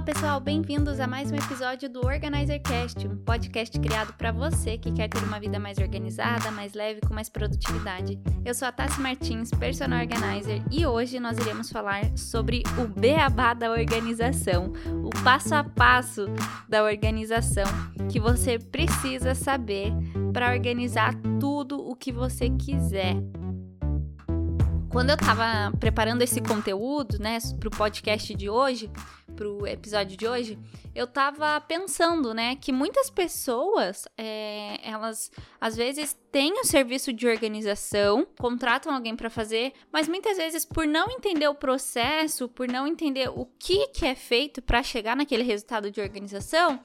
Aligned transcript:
Olá 0.00 0.06
pessoal, 0.14 0.40
bem-vindos 0.40 0.98
a 0.98 1.06
mais 1.06 1.30
um 1.30 1.34
episódio 1.34 1.86
do 1.86 2.00
OrganizerCast, 2.00 3.06
um 3.06 3.18
podcast 3.18 3.78
criado 3.78 4.14
para 4.14 4.32
você 4.32 4.78
que 4.78 4.90
quer 4.90 5.08
ter 5.08 5.22
uma 5.22 5.38
vida 5.38 5.58
mais 5.58 5.76
organizada, 5.76 6.50
mais 6.50 6.72
leve, 6.72 7.02
com 7.02 7.12
mais 7.12 7.28
produtividade. 7.28 8.18
Eu 8.42 8.54
sou 8.54 8.66
a 8.66 8.72
Tassi 8.72 8.98
Martins, 8.98 9.50
personal 9.50 10.00
organizer, 10.00 10.62
e 10.70 10.86
hoje 10.86 11.20
nós 11.20 11.36
iremos 11.36 11.70
falar 11.70 12.16
sobre 12.16 12.62
o 12.82 12.88
beabá 12.88 13.52
da 13.52 13.70
organização, 13.70 14.72
o 15.04 15.10
passo 15.22 15.54
a 15.54 15.62
passo 15.62 16.24
da 16.66 16.82
organização 16.82 17.66
que 18.10 18.18
você 18.18 18.58
precisa 18.58 19.34
saber 19.34 19.92
para 20.32 20.50
organizar 20.50 21.14
tudo 21.38 21.78
o 21.78 21.94
que 21.94 22.10
você 22.10 22.48
quiser 22.48 23.16
quando 24.90 25.10
eu 25.10 25.14
estava 25.14 25.70
preparando 25.78 26.22
esse 26.22 26.40
conteúdo, 26.40 27.16
né, 27.20 27.38
para 27.58 27.68
o 27.68 27.70
podcast 27.70 28.34
de 28.34 28.50
hoje, 28.50 28.90
para 29.40 29.48
o 29.48 29.66
episódio 29.66 30.18
de 30.18 30.28
hoje, 30.28 30.58
eu 30.94 31.06
estava 31.06 31.58
pensando, 31.62 32.34
né, 32.34 32.56
que 32.56 32.70
muitas 32.70 33.08
pessoas, 33.08 34.06
é, 34.18 34.78
elas 34.82 35.32
às 35.58 35.74
vezes 35.74 36.14
têm 36.30 36.52
o 36.60 36.64
serviço 36.64 37.10
de 37.10 37.26
organização, 37.26 38.26
contratam 38.38 38.94
alguém 38.94 39.16
para 39.16 39.30
fazer, 39.30 39.72
mas 39.90 40.06
muitas 40.06 40.36
vezes 40.36 40.66
por 40.66 40.86
não 40.86 41.10
entender 41.10 41.48
o 41.48 41.54
processo, 41.54 42.50
por 42.50 42.68
não 42.68 42.86
entender 42.86 43.30
o 43.30 43.46
que, 43.58 43.88
que 43.88 44.04
é 44.04 44.14
feito 44.14 44.60
para 44.60 44.82
chegar 44.82 45.16
naquele 45.16 45.42
resultado 45.42 45.90
de 45.90 46.02
organização, 46.02 46.78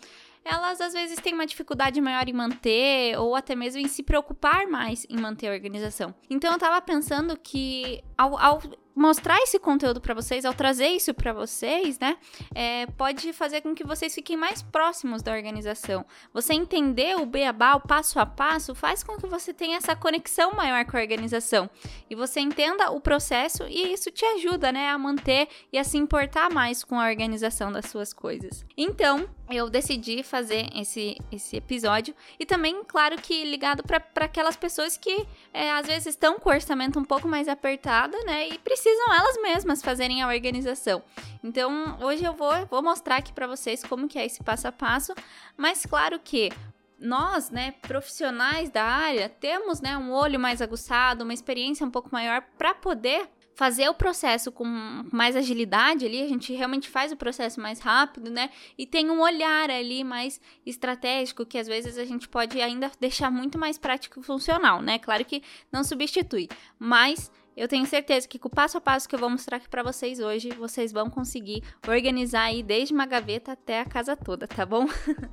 elas 0.45 0.79
às 0.79 0.93
vezes 0.93 1.19
têm 1.19 1.33
uma 1.33 1.45
dificuldade 1.45 1.99
maior 1.99 2.29
em 2.29 2.33
manter 2.33 3.19
ou 3.19 3.35
até 3.35 3.53
mesmo 3.53 3.81
em 3.81 3.87
se 3.89 4.01
preocupar 4.01 4.65
mais 4.65 5.05
em 5.09 5.17
manter 5.17 5.49
a 5.49 5.51
organização. 5.51 6.15
Então 6.29 6.53
eu 6.53 6.59
tava 6.59 6.79
pensando 6.81 7.37
que 7.37 8.01
ao, 8.17 8.37
ao 8.37 8.61
mostrar 8.95 9.37
esse 9.39 9.59
conteúdo 9.59 9.99
para 9.99 10.13
vocês, 10.13 10.45
ao 10.45 10.53
trazer 10.53 10.87
isso 10.87 11.13
para 11.13 11.33
vocês, 11.33 11.99
né, 11.99 12.17
é, 12.53 12.85
pode 12.97 13.33
fazer 13.33 13.61
com 13.61 13.75
que 13.75 13.85
vocês 13.85 14.15
fiquem 14.15 14.37
mais 14.37 14.61
próximos 14.61 15.21
da 15.21 15.33
organização. 15.33 16.05
Você 16.33 16.53
entender 16.53 17.15
o 17.17 17.25
beabá, 17.25 17.75
o 17.75 17.81
passo 17.81 18.19
a 18.19 18.25
passo, 18.25 18.73
faz 18.73 19.03
com 19.03 19.17
que 19.17 19.27
você 19.27 19.53
tenha 19.53 19.77
essa 19.77 19.95
conexão 19.95 20.53
maior 20.53 20.85
com 20.85 20.95
a 20.95 21.01
organização 21.01 21.69
e 22.09 22.15
você 22.15 22.39
entenda 22.39 22.91
o 22.91 23.01
processo 23.01 23.63
e 23.67 23.91
isso 23.91 24.09
te 24.09 24.23
ajuda, 24.25 24.71
né, 24.71 24.89
a 24.89 24.97
manter 24.97 25.49
e 25.73 25.77
a 25.77 25.83
se 25.83 25.97
importar 25.97 26.49
mais 26.49 26.83
com 26.83 26.99
a 26.99 27.09
organização 27.09 27.71
das 27.71 27.87
suas 27.87 28.13
coisas. 28.13 28.65
Então, 28.77 29.29
eu 29.49 29.69
decidi 29.69 30.23
fazer 30.23 30.69
esse, 30.73 31.17
esse 31.31 31.57
episódio 31.57 32.15
e 32.39 32.45
também, 32.45 32.83
claro 32.87 33.17
que 33.17 33.43
ligado 33.43 33.83
para 33.83 34.25
aquelas 34.25 34.55
pessoas 34.55 34.97
que 34.97 35.25
é, 35.53 35.71
às 35.71 35.85
vezes 35.85 36.07
estão 36.07 36.39
com 36.39 36.49
o 36.49 36.53
orçamento 36.53 36.97
um 36.97 37.03
pouco 37.03 37.27
mais 37.27 37.47
apertado, 37.47 38.17
né, 38.25 38.47
e 38.47 38.57
precisam 38.57 38.84
precisam 38.85 39.13
elas 39.15 39.41
mesmas 39.41 39.81
fazerem 39.81 40.21
a 40.21 40.27
organização. 40.27 41.01
Então, 41.43 41.97
hoje 42.01 42.23
eu 42.23 42.33
vou, 42.33 42.51
vou 42.67 42.83
mostrar 42.83 43.15
aqui 43.15 43.33
para 43.33 43.47
vocês 43.47 43.83
como 43.83 44.07
que 44.07 44.19
é 44.19 44.25
esse 44.25 44.43
passo 44.43 44.67
a 44.67 44.71
passo, 44.71 45.15
mas 45.57 45.87
claro 45.87 46.19
que 46.19 46.51
nós, 46.99 47.49
né, 47.49 47.71
profissionais 47.81 48.69
da 48.69 48.83
área, 48.83 49.27
temos, 49.27 49.81
né, 49.81 49.97
um 49.97 50.13
olho 50.13 50.39
mais 50.39 50.61
aguçado, 50.61 51.23
uma 51.23 51.33
experiência 51.33 51.85
um 51.85 51.89
pouco 51.89 52.09
maior 52.11 52.43
para 52.59 52.75
poder 52.75 53.27
fazer 53.55 53.89
o 53.89 53.93
processo 53.93 54.51
com 54.51 54.65
mais 55.11 55.35
agilidade 55.35 56.05
ali, 56.05 56.21
a 56.21 56.27
gente 56.27 56.53
realmente 56.53 56.87
faz 56.87 57.11
o 57.11 57.15
processo 57.15 57.59
mais 57.59 57.79
rápido, 57.79 58.29
né? 58.29 58.49
E 58.77 58.85
tem 58.85 59.09
um 59.09 59.21
olhar 59.21 59.69
ali 59.69 60.03
mais 60.03 60.41
estratégico 60.65 61.45
que 61.45 61.57
às 61.57 61.65
vezes 61.65 61.97
a 61.97 62.03
gente 62.03 62.27
pode 62.27 62.61
ainda 62.61 62.91
deixar 62.99 63.31
muito 63.31 63.57
mais 63.57 63.77
prático 63.77 64.19
e 64.19 64.23
funcional, 64.23 64.81
né? 64.81 64.99
Claro 64.99 65.23
que 65.23 65.41
não 65.71 65.85
substitui, 65.85 66.49
mas 66.77 67.31
eu 67.55 67.67
tenho 67.67 67.85
certeza 67.85 68.27
que 68.27 68.37
com 68.37 68.47
o 68.47 68.51
passo 68.51 68.77
a 68.77 68.81
passo 68.81 69.07
que 69.07 69.15
eu 69.15 69.19
vou 69.19 69.29
mostrar 69.29 69.57
aqui 69.57 69.69
para 69.69 69.83
vocês 69.83 70.19
hoje, 70.19 70.49
vocês 70.51 70.91
vão 70.91 71.09
conseguir 71.09 71.63
organizar 71.87 72.43
aí 72.43 72.61
desde 72.61 72.93
uma 72.93 73.05
gaveta 73.05 73.53
até 73.53 73.79
a 73.79 73.85
casa 73.85 74.15
toda, 74.15 74.47
tá 74.47 74.65
bom? 74.65 74.85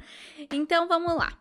então 0.53 0.87
vamos 0.87 1.15
lá. 1.15 1.37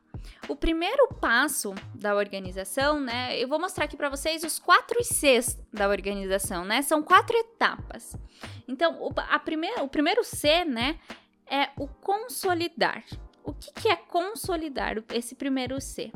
O 0.47 0.56
primeiro 0.56 1.08
passo 1.20 1.74
da 1.94 2.16
organização, 2.16 3.00
né? 3.00 3.40
Eu 3.40 3.47
vou 3.47 3.59
mostrar 3.59 3.86
aqui 3.86 3.96
para 3.96 4.09
vocês 4.09 4.44
os 4.44 4.59
quatro 4.59 5.03
Cs 5.03 5.59
da 5.72 5.88
organização, 5.88 6.66
né? 6.66 6.81
São 6.81 7.02
quatro 7.02 7.38
etapas. 7.38 8.16
Então, 8.68 9.02
o, 9.02 9.12
a 9.18 9.40
primeira, 9.40 9.84
o 9.84 9.88
primeiro 9.88 10.24
C, 10.24 10.66
né, 10.66 11.00
é 11.46 11.70
o 11.78 11.88
consolidar. 11.88 13.03
O 13.44 13.53
que, 13.53 13.72
que 13.74 13.90
é 13.90 13.96
consolidar 13.96 15.03
esse 15.14 15.36
primeiro 15.36 15.80
C? 15.81 16.12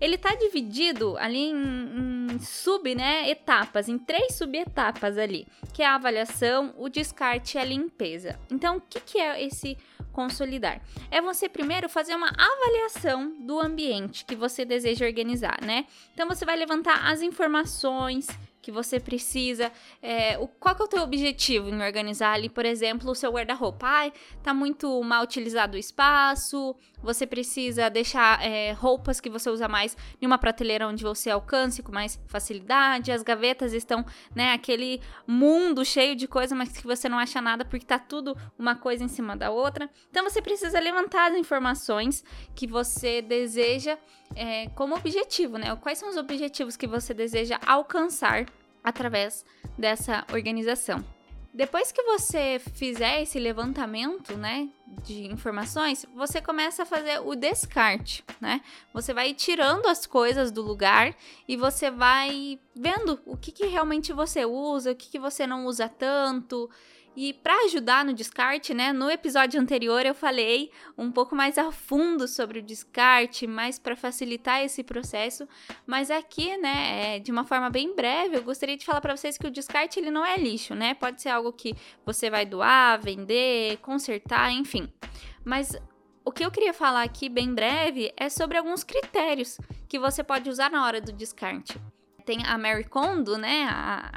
Ele 0.00 0.16
tá 0.16 0.34
dividido 0.34 1.16
ali 1.18 1.50
em, 1.50 2.30
em 2.32 2.38
sub, 2.38 2.94
né, 2.94 3.28
etapas, 3.28 3.88
em 3.88 3.98
três 3.98 4.34
subetapas 4.34 5.18
ali, 5.18 5.46
que 5.74 5.82
é 5.82 5.86
a 5.86 5.94
avaliação, 5.94 6.74
o 6.78 6.88
descarte 6.88 7.58
e 7.58 7.60
a 7.60 7.64
limpeza. 7.64 8.38
Então, 8.50 8.78
o 8.78 8.80
que, 8.80 9.00
que 9.00 9.18
é 9.18 9.44
esse 9.44 9.76
consolidar? 10.12 10.80
É 11.10 11.20
você 11.20 11.48
primeiro 11.48 11.88
fazer 11.88 12.14
uma 12.14 12.30
avaliação 12.30 13.36
do 13.40 13.60
ambiente 13.60 14.24
que 14.24 14.34
você 14.34 14.64
deseja 14.64 15.06
organizar, 15.06 15.58
né? 15.62 15.86
Então, 16.14 16.26
você 16.26 16.44
vai 16.44 16.56
levantar 16.56 17.10
as 17.10 17.20
informações 17.20 18.26
que 18.60 18.70
você 18.70 19.00
precisa. 19.00 19.72
É, 20.02 20.38
o, 20.38 20.46
qual 20.46 20.74
que 20.74 20.82
é 20.82 20.84
o 20.84 20.88
teu 20.88 21.02
objetivo 21.02 21.68
em 21.68 21.82
organizar 21.82 22.32
ali, 22.32 22.48
por 22.48 22.64
exemplo, 22.64 23.10
o 23.10 23.14
seu 23.14 23.32
guarda-roupa? 23.32 23.86
Ai, 23.86 24.12
tá 24.42 24.52
muito 24.52 25.02
mal 25.02 25.22
utilizado 25.22 25.76
o 25.76 25.78
espaço, 25.78 26.76
você 27.02 27.26
precisa 27.26 27.88
deixar 27.88 28.44
é, 28.44 28.72
roupas 28.72 29.20
que 29.20 29.30
você 29.30 29.48
usa 29.48 29.68
mais 29.68 29.96
em 30.20 30.26
uma 30.26 30.38
prateleira 30.38 30.86
onde 30.86 31.02
você 31.02 31.30
alcance 31.30 31.82
com 31.82 31.92
mais 31.92 32.20
facilidade. 32.26 33.12
As 33.12 33.22
gavetas 33.22 33.72
estão, 33.72 34.04
né, 34.34 34.52
aquele 34.52 35.00
mundo 35.26 35.84
cheio 35.84 36.14
de 36.14 36.28
coisa, 36.28 36.54
mas 36.54 36.70
que 36.76 36.86
você 36.86 37.08
não 37.08 37.18
acha 37.18 37.40
nada 37.40 37.64
porque 37.64 37.86
tá 37.86 37.98
tudo 37.98 38.36
uma 38.58 38.74
coisa 38.74 39.02
em 39.04 39.08
cima 39.08 39.36
da 39.36 39.50
outra. 39.50 39.88
Então 40.10 40.24
você 40.24 40.42
precisa 40.42 40.78
levantar 40.78 41.30
as 41.30 41.36
informações 41.36 42.24
que 42.54 42.66
você 42.66 43.22
deseja 43.22 43.98
é, 44.34 44.68
como 44.70 44.94
objetivo, 44.94 45.58
né? 45.58 45.74
Quais 45.76 45.98
são 45.98 46.08
os 46.08 46.16
objetivos 46.16 46.76
que 46.76 46.86
você 46.86 47.12
deseja 47.12 47.58
alcançar 47.66 48.46
através 48.82 49.44
dessa 49.78 50.24
organização. 50.32 51.04
Depois 51.52 51.90
que 51.90 52.00
você 52.02 52.60
fizer 52.74 53.22
esse 53.22 53.38
levantamento, 53.38 54.36
né, 54.36 54.68
de 55.04 55.26
informações, 55.26 56.06
você 56.14 56.40
começa 56.40 56.84
a 56.84 56.86
fazer 56.86 57.20
o 57.20 57.34
descarte, 57.34 58.24
né? 58.40 58.60
Você 58.94 59.12
vai 59.12 59.34
tirando 59.34 59.86
as 59.86 60.06
coisas 60.06 60.52
do 60.52 60.62
lugar 60.62 61.12
e 61.48 61.56
você 61.56 61.90
vai 61.90 62.60
vendo 62.74 63.20
o 63.26 63.36
que, 63.36 63.50
que 63.50 63.66
realmente 63.66 64.12
você 64.12 64.44
usa, 64.44 64.92
o 64.92 64.96
que, 64.96 65.10
que 65.10 65.18
você 65.18 65.44
não 65.44 65.66
usa 65.66 65.88
tanto 65.88 66.70
e 67.22 67.34
para 67.34 67.66
ajudar 67.66 68.02
no 68.02 68.14
descarte, 68.14 68.72
né, 68.72 68.94
no 68.94 69.10
episódio 69.10 69.60
anterior 69.60 70.06
eu 70.06 70.14
falei 70.14 70.70
um 70.96 71.12
pouco 71.12 71.36
mais 71.36 71.58
a 71.58 71.70
fundo 71.70 72.26
sobre 72.26 72.60
o 72.60 72.62
descarte, 72.62 73.46
mais 73.46 73.78
para 73.78 73.94
facilitar 73.94 74.62
esse 74.62 74.82
processo, 74.82 75.46
mas 75.86 76.10
aqui, 76.10 76.56
né, 76.56 77.16
é, 77.16 77.18
de 77.18 77.30
uma 77.30 77.44
forma 77.44 77.68
bem 77.68 77.94
breve, 77.94 78.38
eu 78.38 78.42
gostaria 78.42 78.74
de 78.74 78.86
falar 78.86 79.02
para 79.02 79.14
vocês 79.14 79.36
que 79.36 79.46
o 79.46 79.50
descarte 79.50 80.00
ele 80.00 80.10
não 80.10 80.24
é 80.24 80.34
lixo, 80.38 80.74
né? 80.74 80.94
Pode 80.94 81.20
ser 81.20 81.28
algo 81.28 81.52
que 81.52 81.76
você 82.06 82.30
vai 82.30 82.46
doar, 82.46 82.98
vender, 82.98 83.76
consertar, 83.82 84.50
enfim. 84.50 84.90
Mas 85.44 85.76
o 86.24 86.32
que 86.32 86.42
eu 86.42 86.50
queria 86.50 86.72
falar 86.72 87.02
aqui 87.02 87.28
bem 87.28 87.54
breve 87.54 88.14
é 88.16 88.30
sobre 88.30 88.56
alguns 88.56 88.82
critérios 88.82 89.58
que 89.86 89.98
você 89.98 90.24
pode 90.24 90.48
usar 90.48 90.70
na 90.70 90.86
hora 90.86 91.02
do 91.02 91.12
descarte 91.12 91.78
tem 92.20 92.44
a 92.44 92.56
Mary 92.58 92.84
Kondo, 92.84 93.36
né, 93.36 93.66
a, 93.70 94.10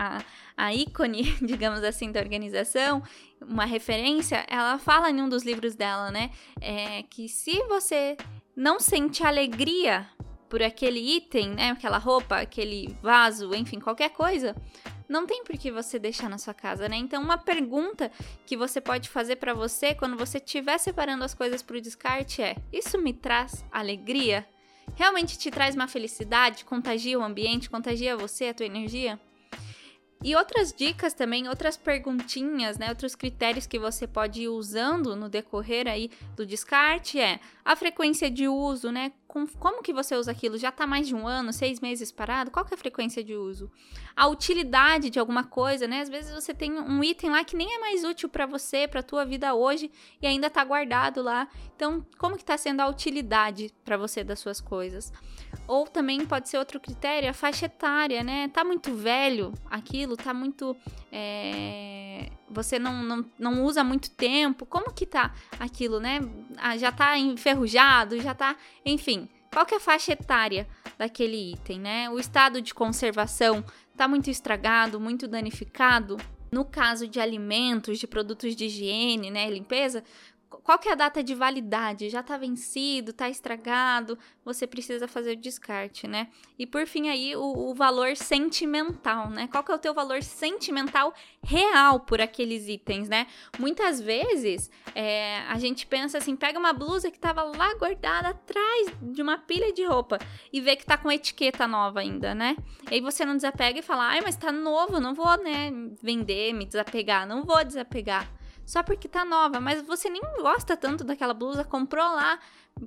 a, 0.57 0.65
a 0.65 0.73
ícone, 0.73 1.23
digamos 1.41 1.83
assim, 1.83 2.11
da 2.11 2.19
organização, 2.19 3.01
uma 3.41 3.65
referência, 3.65 4.45
ela 4.47 4.77
fala 4.77 5.09
em 5.09 5.21
um 5.21 5.29
dos 5.29 5.43
livros 5.43 5.75
dela, 5.75 6.11
né, 6.11 6.31
é, 6.61 7.03
que 7.03 7.27
se 7.27 7.63
você 7.63 8.17
não 8.55 8.79
sente 8.79 9.23
alegria 9.23 10.07
por 10.49 10.61
aquele 10.61 10.99
item, 10.99 11.49
né, 11.49 11.71
aquela 11.71 11.97
roupa, 11.97 12.37
aquele 12.37 12.95
vaso, 13.01 13.55
enfim, 13.55 13.79
qualquer 13.79 14.09
coisa, 14.09 14.55
não 15.09 15.25
tem 15.25 15.43
por 15.43 15.57
que 15.57 15.71
você 15.71 15.99
deixar 15.99 16.29
na 16.29 16.37
sua 16.37 16.53
casa, 16.53 16.87
né? 16.87 16.95
Então, 16.95 17.21
uma 17.21 17.37
pergunta 17.37 18.11
que 18.45 18.57
você 18.57 18.79
pode 18.79 19.09
fazer 19.09 19.35
para 19.35 19.53
você 19.53 19.93
quando 19.93 20.17
você 20.17 20.37
estiver 20.37 20.77
separando 20.77 21.23
as 21.23 21.33
coisas 21.33 21.61
para 21.61 21.77
o 21.77 21.81
descarte 21.81 22.41
é: 22.41 22.55
isso 22.71 22.97
me 22.97 23.13
traz 23.13 23.63
alegria? 23.71 24.47
Realmente 24.95 25.37
te 25.37 25.49
traz 25.51 25.75
uma 25.75 25.87
felicidade, 25.87 26.65
contagia 26.65 27.19
o 27.19 27.23
ambiente, 27.23 27.69
contagia 27.69 28.17
você, 28.17 28.45
a 28.47 28.53
tua 28.53 28.65
energia? 28.65 29.19
E 30.23 30.35
outras 30.37 30.71
dicas 30.71 31.13
também, 31.13 31.49
outras 31.49 31.75
perguntinhas, 31.75 32.77
né, 32.77 32.87
outros 32.87 33.13
critérios 33.13 33.67
que 33.67 33.77
você 33.77 34.07
pode 34.07 34.43
ir 34.43 34.47
usando 34.47 35.17
no 35.17 35.27
decorrer 35.27 35.85
aí 35.85 36.09
do 36.33 36.45
descarte 36.45 37.19
é 37.19 37.41
a 37.65 37.75
frequência 37.75 38.31
de 38.31 38.47
uso, 38.47 38.89
né? 38.89 39.11
Com, 39.27 39.45
como 39.47 39.81
que 39.81 39.91
você 39.91 40.15
usa 40.15 40.31
aquilo? 40.31 40.57
Já 40.57 40.69
está 40.69 40.87
mais 40.87 41.07
de 41.07 41.15
um 41.15 41.27
ano, 41.27 41.51
seis 41.51 41.79
meses 41.79 42.11
parado? 42.11 42.51
Qual 42.51 42.63
que 42.63 42.73
é 42.73 42.75
a 42.75 42.79
frequência 42.79 43.23
de 43.23 43.35
uso? 43.35 43.69
A 44.15 44.27
utilidade 44.27 45.09
de 45.09 45.19
alguma 45.19 45.43
coisa, 45.43 45.87
né? 45.87 46.01
Às 46.01 46.09
vezes 46.09 46.33
você 46.33 46.53
tem 46.53 46.71
um 46.71 47.03
item 47.03 47.31
lá 47.31 47.43
que 47.43 47.55
nem 47.55 47.75
é 47.75 47.79
mais 47.79 48.03
útil 48.03 48.29
para 48.29 48.45
você, 48.45 48.87
para 48.87 49.03
tua 49.03 49.25
vida 49.25 49.53
hoje 49.53 49.91
e 50.21 50.27
ainda 50.27 50.47
está 50.47 50.63
guardado 50.63 51.21
lá. 51.21 51.47
Então, 51.75 52.05
como 52.17 52.35
que 52.35 52.43
está 52.43 52.57
sendo 52.57 52.81
a 52.81 52.87
utilidade 52.87 53.73
para 53.83 53.97
você 53.97 54.23
das 54.23 54.39
suas 54.39 54.61
coisas? 54.61 55.11
Ou 55.67 55.87
também 55.87 56.25
pode 56.25 56.49
ser 56.49 56.57
outro 56.57 56.79
critério, 56.79 57.29
a 57.29 57.33
faixa 57.33 57.67
etária, 57.67 58.23
né? 58.23 58.49
Tá 58.49 58.63
muito 58.63 58.93
velho 58.93 59.53
aquilo, 59.69 60.17
tá 60.17 60.33
muito 60.33 60.75
é, 61.11 62.29
você 62.49 62.77
não, 62.77 63.03
não, 63.03 63.25
não 63.39 63.63
usa 63.63 63.83
muito 63.83 64.11
tempo, 64.11 64.65
como 64.65 64.93
que 64.93 65.05
tá 65.05 65.33
aquilo, 65.59 65.99
né? 65.99 66.19
Ah, 66.57 66.77
já 66.77 66.91
tá 66.91 67.17
enferrujado, 67.17 68.19
já 68.21 68.33
tá, 68.33 68.55
enfim, 68.85 69.27
qual 69.51 69.65
que 69.65 69.73
é 69.73 69.77
a 69.77 69.79
faixa 69.79 70.13
etária 70.13 70.67
daquele 70.97 71.53
item, 71.53 71.79
né? 71.79 72.09
O 72.09 72.19
estado 72.19 72.61
de 72.61 72.73
conservação 72.73 73.63
tá 73.95 74.07
muito 74.07 74.29
estragado, 74.29 74.99
muito 74.99 75.27
danificado. 75.27 76.17
No 76.51 76.63
caso 76.63 77.07
de 77.07 77.19
alimentos, 77.19 77.97
de 77.97 78.05
produtos 78.05 78.55
de 78.55 78.65
higiene, 78.65 79.31
né, 79.31 79.49
limpeza, 79.49 80.03
qual 80.63 80.77
que 80.77 80.89
é 80.89 80.91
a 80.91 80.95
data 80.95 81.23
de 81.23 81.33
validade? 81.33 82.09
Já 82.09 82.19
está 82.19 82.37
vencido, 82.37 83.11
está 83.11 83.29
estragado, 83.29 84.17
você 84.43 84.67
precisa 84.67 85.07
fazer 85.07 85.33
o 85.33 85.35
descarte, 85.35 86.07
né? 86.07 86.27
E 86.57 86.67
por 86.67 86.85
fim 86.85 87.09
aí 87.09 87.35
o, 87.35 87.69
o, 87.69 87.73
valor 87.73 88.15
sentimental, 88.15 89.29
né? 89.29 89.47
Qual 89.47 89.63
que 89.63 89.71
é 89.71 89.75
o 89.75 89.79
teu 89.79 89.93
valor 89.93 90.21
sentimental 90.21 91.13
real 91.43 91.99
por 91.99 92.21
aqueles 92.21 92.67
itens, 92.67 93.09
né? 93.09 93.27
Muitas 93.57 93.99
vezes 93.99 94.69
é, 94.93 95.39
a 95.47 95.57
gente 95.57 95.85
pensa 95.87 96.17
assim, 96.17 96.35
pega 96.35 96.59
uma 96.59 96.73
blusa 96.73 97.09
que 97.09 97.17
estava 97.17 97.43
lá 97.43 97.73
guardada 97.75 98.29
atrás 98.29 98.87
de 99.01 99.21
uma 99.21 99.37
pilha 99.37 99.73
de 99.73 99.83
roupa 99.85 100.19
e 100.51 100.61
vê 100.61 100.75
que 100.75 100.85
tá 100.85 100.97
com 100.97 101.11
etiqueta 101.11 101.67
nova 101.67 101.99
ainda, 102.01 102.35
né? 102.35 102.55
E 102.91 102.95
aí 102.95 103.01
você 103.01 103.25
não 103.25 103.35
desapega 103.35 103.79
e 103.79 103.83
fala, 103.83 104.09
ai, 104.09 104.21
mas 104.21 104.35
tá 104.35 104.51
novo, 104.51 104.99
não 104.99 105.13
vou, 105.13 105.37
né, 105.41 105.71
vender, 106.01 106.53
me 106.53 106.65
desapegar, 106.65 107.27
não 107.27 107.43
vou 107.43 107.63
desapegar 107.63 108.42
só 108.65 108.81
porque 108.83 109.07
tá 109.07 109.25
nova, 109.25 109.59
mas 109.59 109.81
você 109.81 110.09
nem 110.09 110.21
gosta 110.41 110.75
tanto 110.77 111.03
daquela 111.03 111.33
blusa, 111.33 111.63
comprou 111.63 112.05
lá 112.05 112.39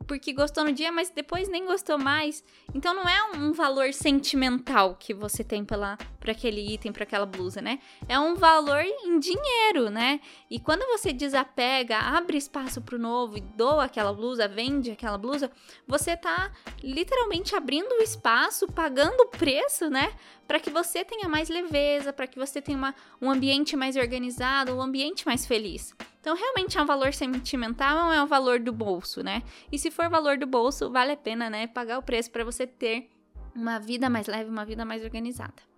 porque 0.07 0.33
gostou 0.33 0.65
no 0.65 0.73
dia, 0.73 0.91
mas 0.91 1.11
depois 1.11 1.49
nem 1.49 1.65
gostou 1.65 1.99
mais. 1.99 2.43
Então 2.75 2.95
não 2.95 3.05
é 3.05 3.37
um 3.37 3.53
valor 3.53 3.93
sentimental 3.93 4.97
que 4.99 5.15
você 5.15 5.45
tem 5.45 5.65
pela 5.65 5.97
para 6.27 6.33
aquele 6.33 6.75
item, 6.75 6.93
para 6.93 7.05
aquela 7.05 7.25
blusa, 7.25 7.63
né? 7.63 7.79
É 8.09 8.19
um 8.19 8.35
valor 8.35 8.83
em 8.83 9.17
dinheiro, 9.21 9.91
né? 9.91 10.21
E 10.51 10.59
quando 10.59 10.85
você 10.89 11.13
desapega, 11.13 11.97
abre 11.97 12.37
espaço 12.37 12.83
para 12.83 12.97
o 12.97 12.99
novo 12.99 13.39
e 13.39 13.41
doa 13.41 13.85
aquela 13.85 14.13
blusa, 14.13 14.49
vende 14.49 14.91
aquela 14.91 15.17
blusa, 15.17 15.49
você 15.87 16.17
tá 16.17 16.51
literalmente 16.83 17.55
abrindo 17.55 17.93
o 17.93 18.03
espaço, 18.03 18.67
pagando 18.67 19.21
o 19.21 19.29
preço, 19.29 19.89
né? 19.89 20.13
Para 20.49 20.59
que 20.59 20.69
você 20.69 21.05
tenha 21.05 21.29
mais 21.29 21.49
leveza, 21.49 22.13
para 22.13 22.27
que 22.27 22.41
você 22.41 22.61
tenha 22.61 22.77
uma, 22.77 22.93
um 23.23 23.31
ambiente 23.31 23.77
mais 23.77 23.95
organizado, 23.95 24.75
um 24.75 24.83
ambiente 24.83 25.25
mais 25.25 25.47
feliz. 25.47 25.95
Então, 26.21 26.35
realmente 26.35 26.77
é 26.77 26.83
um 26.83 26.87
valor 26.87 27.15
sentimental 27.15 28.09
ou 28.09 28.13
é 28.13 28.21
um 28.21 28.27
valor 28.27 28.59
do 28.59 28.73
bolso, 28.73 29.23
né? 29.23 29.45
E 29.71 29.79
se 29.79 29.93
for 29.93 30.09
valor 30.09 30.37
do 30.37 30.47
bolso, 30.47 30.91
vale 30.91 31.13
a 31.13 31.17
pena, 31.17 31.49
né? 31.49 31.69
Pagar 31.69 31.99
o 31.99 32.03
preço 32.03 32.33
para 32.33 32.43
você 32.43 32.67
ter 32.67 33.09
uma 33.55 33.79
vida 33.79 34.11
mais 34.11 34.27
leve, 34.27 34.51
uma 34.51 34.65
vida 34.65 34.85
mais 34.85 35.05
organizada. 35.05 35.76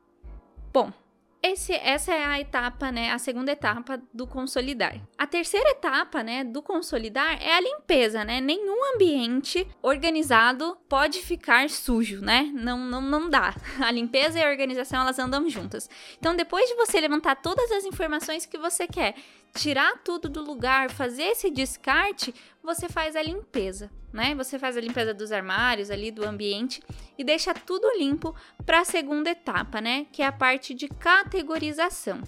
Bom, 0.72 0.92
esse, 1.40 1.72
essa 1.72 2.12
é 2.12 2.24
a 2.24 2.40
etapa, 2.40 2.90
né? 2.90 3.12
A 3.12 3.18
segunda 3.18 3.52
etapa 3.52 4.02
do 4.12 4.26
consolidar. 4.26 5.00
A 5.16 5.24
terceira 5.24 5.70
etapa, 5.70 6.20
né, 6.20 6.42
do 6.42 6.60
consolidar 6.60 7.40
é 7.40 7.54
a 7.54 7.60
limpeza, 7.60 8.24
né? 8.24 8.40
Nenhum 8.40 8.94
ambiente 8.94 9.66
organizado 9.80 10.76
pode 10.88 11.20
ficar 11.20 11.70
sujo, 11.70 12.20
né? 12.20 12.50
Não, 12.52 12.78
não, 12.78 13.00
não 13.00 13.30
dá. 13.30 13.54
A 13.78 13.90
limpeza 13.92 14.38
e 14.38 14.42
a 14.42 14.50
organização 14.50 15.00
elas 15.00 15.18
andam 15.18 15.48
juntas. 15.48 15.88
Então, 16.18 16.34
depois 16.34 16.68
de 16.68 16.74
você 16.74 17.00
levantar 17.00 17.36
todas 17.36 17.70
as 17.70 17.84
informações 17.84 18.44
que 18.44 18.58
você 18.58 18.86
quer, 18.86 19.14
tirar 19.54 19.98
tudo 20.04 20.28
do 20.28 20.42
lugar, 20.42 20.90
fazer 20.90 21.24
esse 21.24 21.50
descarte, 21.50 22.34
você 22.62 22.88
faz 22.88 23.16
a 23.16 23.22
limpeza, 23.22 23.90
né? 24.12 24.34
Você 24.34 24.58
faz 24.58 24.76
a 24.76 24.80
limpeza 24.80 25.12
dos 25.12 25.32
armários 25.32 25.90
ali 25.90 26.10
do 26.10 26.26
ambiente 26.26 26.82
e 27.16 27.24
deixa 27.24 27.52
tudo 27.54 27.98
limpo 27.98 28.34
para 28.64 28.80
a 28.80 28.84
segunda 28.84 29.30
etapa, 29.30 29.80
né? 29.80 30.06
Que 30.12 30.22
é 30.22 30.26
a 30.26 30.32
parte 30.32 30.74
de 30.74 30.88
categorização. 30.88 32.22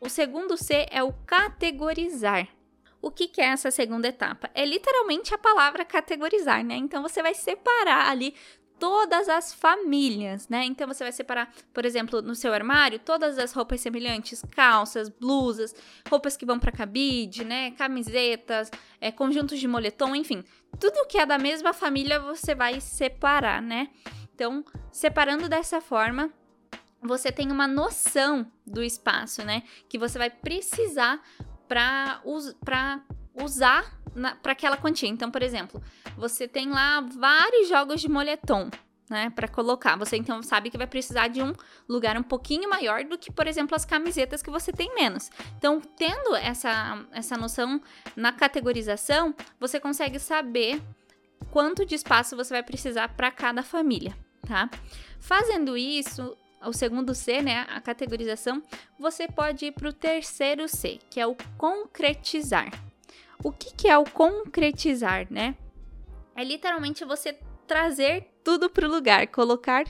O 0.00 0.08
segundo 0.08 0.56
C 0.56 0.86
é 0.90 1.02
o 1.02 1.12
categorizar. 1.26 2.48
O 3.00 3.10
que, 3.10 3.28
que 3.28 3.40
é 3.40 3.46
essa 3.46 3.70
segunda 3.70 4.08
etapa? 4.08 4.50
É 4.54 4.64
literalmente 4.64 5.34
a 5.34 5.38
palavra 5.38 5.84
categorizar, 5.84 6.64
né? 6.64 6.76
Então 6.76 7.02
você 7.02 7.22
vai 7.22 7.34
separar 7.34 8.08
ali 8.08 8.34
todas 8.78 9.28
as 9.28 9.52
famílias, 9.52 10.48
né? 10.48 10.64
Então 10.64 10.86
você 10.86 11.04
vai 11.04 11.12
separar, 11.12 11.52
por 11.72 11.84
exemplo, 11.84 12.20
no 12.20 12.34
seu 12.34 12.52
armário, 12.52 12.98
todas 12.98 13.38
as 13.38 13.52
roupas 13.52 13.80
semelhantes, 13.80 14.42
calças, 14.50 15.08
blusas, 15.08 15.74
roupas 16.08 16.36
que 16.36 16.46
vão 16.46 16.58
para 16.58 16.72
cabide, 16.72 17.44
né? 17.44 17.70
Camisetas, 17.72 18.70
é, 19.00 19.10
conjuntos 19.10 19.58
de 19.58 19.68
moletom, 19.68 20.14
enfim, 20.14 20.44
tudo 20.78 21.06
que 21.06 21.18
é 21.18 21.26
da 21.26 21.38
mesma 21.38 21.72
família 21.72 22.20
você 22.20 22.54
vai 22.54 22.80
separar, 22.80 23.62
né? 23.62 23.90
Então, 24.34 24.64
separando 24.90 25.48
dessa 25.48 25.80
forma, 25.80 26.30
você 27.00 27.30
tem 27.30 27.52
uma 27.52 27.68
noção 27.68 28.50
do 28.66 28.82
espaço, 28.82 29.44
né? 29.44 29.62
Que 29.88 29.98
você 29.98 30.18
vai 30.18 30.30
precisar 30.30 31.22
para 31.68 32.20
usar 33.34 33.98
para 34.42 34.52
aquela 34.52 34.76
quantia. 34.76 35.08
Então, 35.08 35.30
por 35.30 35.42
exemplo, 35.42 35.82
você 36.16 36.46
tem 36.46 36.70
lá 36.70 37.00
vários 37.00 37.68
jogos 37.68 38.00
de 38.00 38.08
moletom, 38.08 38.70
né, 39.08 39.30
para 39.30 39.48
colocar. 39.48 39.96
Você 39.96 40.16
então 40.16 40.42
sabe 40.42 40.70
que 40.70 40.78
vai 40.78 40.86
precisar 40.86 41.28
de 41.28 41.42
um 41.42 41.52
lugar 41.88 42.16
um 42.16 42.22
pouquinho 42.22 42.68
maior 42.68 43.04
do 43.04 43.18
que, 43.18 43.30
por 43.30 43.46
exemplo, 43.46 43.74
as 43.74 43.84
camisetas 43.84 44.42
que 44.42 44.50
você 44.50 44.72
tem 44.72 44.94
menos. 44.94 45.30
Então, 45.58 45.80
tendo 45.80 46.34
essa 46.36 47.04
essa 47.12 47.36
noção 47.36 47.80
na 48.16 48.32
categorização, 48.32 49.34
você 49.58 49.78
consegue 49.78 50.18
saber 50.18 50.80
quanto 51.50 51.84
de 51.84 51.94
espaço 51.94 52.36
você 52.36 52.54
vai 52.54 52.62
precisar 52.62 53.08
para 53.08 53.30
cada 53.30 53.62
família, 53.62 54.16
tá? 54.46 54.70
Fazendo 55.20 55.76
isso, 55.76 56.36
o 56.62 56.72
segundo 56.72 57.14
C, 57.14 57.42
né, 57.42 57.66
a 57.68 57.80
categorização, 57.80 58.62
você 58.98 59.28
pode 59.28 59.66
ir 59.66 59.72
para 59.72 59.88
o 59.88 59.92
terceiro 59.92 60.66
C, 60.68 60.98
que 61.10 61.20
é 61.20 61.26
o 61.26 61.36
concretizar. 61.56 62.70
O 63.44 63.52
que, 63.52 63.74
que 63.74 63.86
é 63.86 63.96
o 63.96 64.04
concretizar, 64.04 65.26
né? 65.30 65.54
É 66.34 66.42
literalmente 66.42 67.04
você 67.04 67.38
trazer 67.66 68.26
tudo 68.42 68.68
para 68.68 68.86
o 68.86 68.90
lugar, 68.90 69.26
colocar 69.28 69.84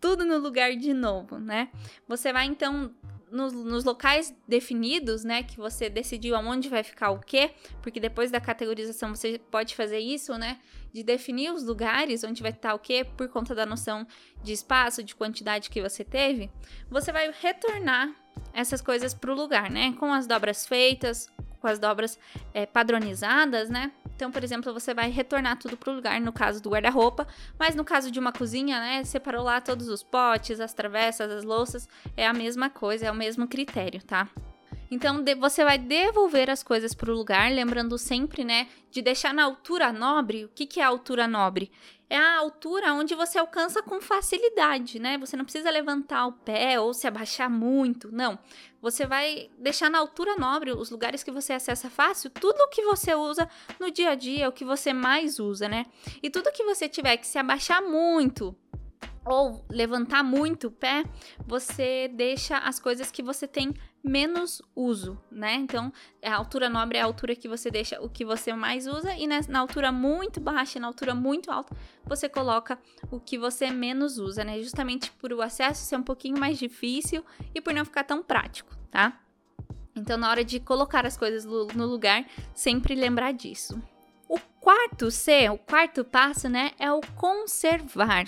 tudo 0.00 0.24
no 0.24 0.38
lugar 0.38 0.76
de 0.76 0.92
novo, 0.92 1.38
né? 1.38 1.70
Você 2.06 2.32
vai 2.32 2.46
então 2.46 2.92
nos, 3.30 3.52
nos, 3.52 3.84
locais 3.84 4.34
definidos, 4.46 5.24
né, 5.24 5.42
que 5.42 5.56
você 5.56 5.90
decidiu 5.90 6.36
aonde 6.36 6.68
vai 6.68 6.82
ficar 6.82 7.10
o 7.10 7.18
quê, 7.18 7.52
porque 7.82 7.98
depois 7.98 8.30
da 8.30 8.40
categorização 8.40 9.14
você 9.14 9.40
pode 9.50 9.74
fazer 9.74 9.98
isso, 9.98 10.36
né, 10.38 10.58
de 10.92 11.02
definir 11.02 11.52
os 11.52 11.64
lugares 11.64 12.22
onde 12.24 12.40
vai 12.40 12.52
estar 12.52 12.74
o 12.74 12.78
quê, 12.78 13.04
por 13.16 13.28
conta 13.28 13.54
da 13.54 13.66
noção 13.66 14.06
de 14.42 14.52
espaço, 14.52 15.02
de 15.02 15.14
quantidade 15.14 15.70
que 15.70 15.82
você 15.82 16.04
teve, 16.04 16.50
você 16.88 17.12
vai 17.12 17.32
retornar 17.40 18.14
essas 18.52 18.80
coisas 18.80 19.12
para 19.12 19.32
o 19.32 19.34
lugar, 19.34 19.70
né, 19.70 19.92
com 19.98 20.12
as 20.12 20.26
dobras 20.26 20.66
feitas, 20.66 21.28
com 21.66 21.70
as 21.70 21.80
dobras 21.80 22.16
é, 22.54 22.64
padronizadas, 22.64 23.68
né? 23.68 23.90
Então, 24.14 24.30
por 24.30 24.44
exemplo, 24.44 24.72
você 24.72 24.94
vai 24.94 25.10
retornar 25.10 25.58
tudo 25.58 25.76
para 25.76 25.90
o 25.90 25.96
lugar 25.96 26.20
no 26.20 26.32
caso 26.32 26.62
do 26.62 26.70
guarda-roupa, 26.70 27.26
mas 27.58 27.74
no 27.74 27.84
caso 27.84 28.08
de 28.08 28.20
uma 28.20 28.32
cozinha, 28.32 28.78
né, 28.78 29.04
separou 29.04 29.42
lá 29.42 29.60
todos 29.60 29.88
os 29.88 30.02
potes, 30.02 30.60
as 30.60 30.72
travessas, 30.72 31.30
as 31.30 31.42
louças, 31.42 31.88
é 32.16 32.24
a 32.24 32.32
mesma 32.32 32.70
coisa, 32.70 33.06
é 33.06 33.10
o 33.10 33.14
mesmo 33.14 33.48
critério, 33.48 34.00
tá? 34.02 34.28
Então 34.90 35.24
você 35.38 35.64
vai 35.64 35.78
devolver 35.78 36.48
as 36.50 36.62
coisas 36.62 36.94
para 36.94 37.10
o 37.10 37.14
lugar, 37.14 37.50
lembrando 37.50 37.98
sempre, 37.98 38.44
né, 38.44 38.68
de 38.90 39.02
deixar 39.02 39.34
na 39.34 39.44
altura 39.44 39.92
nobre. 39.92 40.44
O 40.44 40.48
que, 40.48 40.66
que 40.66 40.80
é 40.80 40.84
a 40.84 40.88
altura 40.88 41.26
nobre? 41.26 41.70
É 42.08 42.16
a 42.16 42.38
altura 42.38 42.92
onde 42.92 43.16
você 43.16 43.36
alcança 43.36 43.82
com 43.82 44.00
facilidade, 44.00 45.00
né? 45.00 45.18
Você 45.18 45.36
não 45.36 45.44
precisa 45.44 45.68
levantar 45.70 46.26
o 46.26 46.32
pé 46.32 46.78
ou 46.78 46.94
se 46.94 47.04
abaixar 47.04 47.50
muito, 47.50 48.12
não. 48.12 48.38
Você 48.80 49.04
vai 49.04 49.50
deixar 49.58 49.90
na 49.90 49.98
altura 49.98 50.36
nobre 50.36 50.70
os 50.70 50.88
lugares 50.88 51.24
que 51.24 51.32
você 51.32 51.52
acessa 51.52 51.90
fácil, 51.90 52.30
tudo 52.30 52.60
o 52.60 52.68
que 52.68 52.82
você 52.82 53.12
usa 53.12 53.48
no 53.80 53.90
dia 53.90 54.10
a 54.10 54.14
dia, 54.14 54.48
o 54.48 54.52
que 54.52 54.64
você 54.64 54.92
mais 54.92 55.40
usa, 55.40 55.68
né? 55.68 55.86
E 56.22 56.30
tudo 56.30 56.52
que 56.52 56.62
você 56.62 56.88
tiver 56.88 57.16
que 57.16 57.26
se 57.26 57.38
abaixar 57.38 57.82
muito, 57.82 58.56
ou 59.26 59.64
levantar 59.68 60.22
muito 60.22 60.68
o 60.68 60.70
pé, 60.70 61.04
você 61.44 62.08
deixa 62.14 62.58
as 62.58 62.78
coisas 62.78 63.10
que 63.10 63.22
você 63.22 63.48
tem 63.48 63.74
menos 64.06 64.62
uso, 64.74 65.18
né? 65.30 65.54
Então, 65.54 65.92
a 66.22 66.34
altura 66.34 66.68
nobre 66.68 66.96
é 66.96 67.02
a 67.02 67.04
altura 67.04 67.34
que 67.34 67.48
você 67.48 67.70
deixa 67.70 68.00
o 68.00 68.08
que 68.08 68.24
você 68.24 68.52
mais 68.54 68.86
usa, 68.86 69.12
e 69.14 69.26
na, 69.26 69.58
altura 69.58 69.90
muito 69.90 70.40
baixa, 70.40 70.78
na 70.78 70.86
altura 70.86 71.14
muito 71.14 71.50
alta, 71.50 71.76
você 72.04 72.28
coloca 72.28 72.78
o 73.10 73.18
que 73.18 73.36
você 73.36 73.70
menos 73.70 74.18
usa, 74.18 74.44
né? 74.44 74.62
Justamente 74.62 75.10
por 75.12 75.32
o 75.32 75.42
acesso 75.42 75.84
ser 75.84 75.96
um 75.96 76.02
pouquinho 76.02 76.38
mais 76.38 76.58
difícil 76.58 77.24
e 77.54 77.60
por 77.60 77.74
não 77.74 77.84
ficar 77.84 78.04
tão 78.04 78.22
prático, 78.22 78.76
tá? 78.90 79.20
Então, 79.94 80.16
na 80.16 80.30
hora 80.30 80.44
de 80.44 80.60
colocar 80.60 81.04
as 81.04 81.16
coisas 81.16 81.44
no 81.44 81.86
lugar, 81.86 82.24
sempre 82.54 82.94
lembrar 82.94 83.32
disso. 83.32 83.82
O 84.28 84.38
quarto 84.60 85.10
C, 85.10 85.48
o 85.48 85.58
quarto 85.58 86.04
passo, 86.04 86.48
né, 86.48 86.72
é 86.78 86.92
o 86.92 87.00
conservar. 87.16 88.26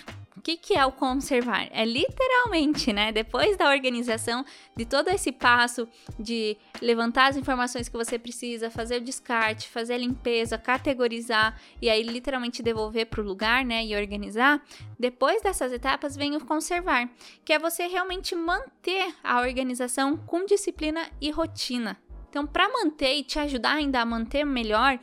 Que, 0.49 0.57
que 0.57 0.79
é 0.79 0.87
o 0.87 0.93
conservar? 0.93 1.69
É 1.71 1.85
literalmente, 1.85 2.91
né? 2.91 3.13
Depois 3.13 3.55
da 3.59 3.69
organização 3.69 4.47
de 4.75 4.87
todo 4.87 5.09
esse 5.09 5.31
passo 5.31 5.87
de 6.19 6.57
levantar 6.81 7.27
as 7.27 7.37
informações 7.37 7.87
que 7.87 7.95
você 7.95 8.19
precisa, 8.19 8.71
fazer 8.71 8.97
o 8.97 9.05
descarte, 9.05 9.69
fazer 9.69 9.93
a 9.93 9.99
limpeza, 9.99 10.57
categorizar 10.57 11.61
e 11.83 11.91
aí 11.91 12.03
literalmente 12.03 12.63
devolver 12.63 13.09
para 13.09 13.21
o 13.21 13.25
lugar, 13.25 13.63
né? 13.63 13.85
E 13.85 13.95
organizar. 13.95 14.65
Depois 14.99 15.43
dessas 15.43 15.71
etapas 15.71 16.17
vem 16.17 16.35
o 16.35 16.43
conservar, 16.43 17.11
que 17.45 17.53
é 17.53 17.59
você 17.59 17.87
realmente 17.87 18.35
manter 18.35 19.15
a 19.23 19.43
organização 19.43 20.17
com 20.17 20.47
disciplina 20.47 21.11
e 21.21 21.31
rotina 21.31 22.01
Então, 22.31 22.47
para 22.47 22.71
manter 22.71 23.17
e 23.17 23.23
te 23.23 23.39
ajudar 23.39 23.75
ainda 23.75 24.01
a 24.01 24.07
manter 24.07 24.47
melhor, 24.47 24.99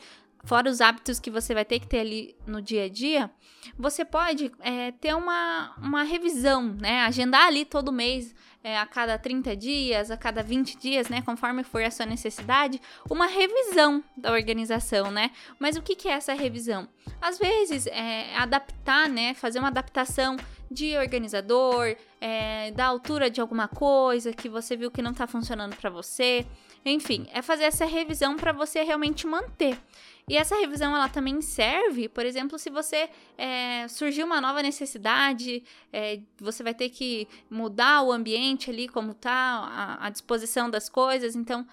fora 0.45 0.69
os 0.69 0.81
hábitos 0.81 1.19
que 1.19 1.29
você 1.29 1.53
vai 1.53 1.65
ter 1.65 1.79
que 1.79 1.87
ter 1.87 1.99
ali 1.99 2.35
no 2.45 2.61
dia 2.61 2.85
a 2.85 2.89
dia, 2.89 3.31
você 3.77 4.05
pode 4.05 4.51
é, 4.59 4.91
ter 4.91 5.15
uma, 5.15 5.73
uma 5.77 6.03
revisão, 6.03 6.75
né? 6.79 7.01
Agendar 7.01 7.47
ali 7.47 7.65
todo 7.65 7.91
mês, 7.91 8.33
é, 8.63 8.79
a 8.79 8.85
cada 8.85 9.17
30 9.17 9.55
dias, 9.55 10.09
a 10.09 10.17
cada 10.17 10.41
20 10.41 10.77
dias, 10.77 11.09
né? 11.09 11.21
Conforme 11.21 11.63
for 11.63 11.83
a 11.83 11.91
sua 11.91 12.05
necessidade, 12.05 12.81
uma 13.09 13.27
revisão 13.27 14.03
da 14.15 14.31
organização, 14.31 15.11
né? 15.11 15.31
Mas 15.59 15.75
o 15.75 15.81
que, 15.81 15.95
que 15.95 16.07
é 16.07 16.13
essa 16.13 16.33
revisão? 16.33 16.87
Às 17.21 17.37
vezes, 17.37 17.87
é 17.87 18.35
adaptar, 18.37 19.09
né? 19.09 19.33
Fazer 19.33 19.59
uma 19.59 19.67
adaptação 19.69 20.37
de 20.69 20.97
organizador, 20.97 21.95
é, 22.19 22.71
da 22.71 22.85
altura 22.85 23.29
de 23.29 23.39
alguma 23.39 23.67
coisa 23.67 24.33
que 24.33 24.49
você 24.49 24.75
viu 24.75 24.89
que 24.89 25.01
não 25.01 25.11
está 25.11 25.27
funcionando 25.27 25.75
para 25.75 25.89
você. 25.89 26.45
Enfim, 26.83 27.27
é 27.33 27.41
fazer 27.41 27.63
essa 27.65 27.85
revisão 27.85 28.35
para 28.35 28.51
você 28.51 28.83
realmente 28.83 29.25
manter. 29.25 29.77
E 30.27 30.37
essa 30.37 30.55
revisão 30.55 30.95
ela 30.95 31.07
também 31.07 31.39
serve, 31.39 32.09
por 32.09 32.25
exemplo, 32.25 32.57
se 32.57 32.71
você 32.71 33.09
é, 33.37 33.87
surgiu 33.87 34.25
uma 34.25 34.41
nova 34.41 34.61
necessidade, 34.63 35.63
é, 35.93 36.19
você 36.39 36.63
vai 36.63 36.73
ter 36.73 36.89
que 36.89 37.27
mudar 37.47 38.01
o 38.01 38.11
ambiente 38.11 38.71
ali, 38.71 38.87
como 38.87 39.13
tá 39.13 39.31
a, 39.31 40.07
a 40.07 40.09
disposição 40.09 40.67
das 40.67 40.89
coisas. 40.89 41.35
Então, 41.35 41.65